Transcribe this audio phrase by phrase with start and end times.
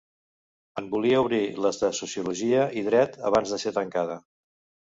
[0.81, 4.21] En volia obrir les de Sociologia i Dret abans de ser tancada.